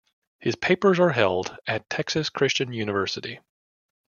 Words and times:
His 0.39 0.55
papers 0.55 0.99
are 0.99 1.11
held 1.11 1.57
at 1.67 1.87
Texas 1.87 2.31
Christian 2.31 2.73
University. 2.73 3.39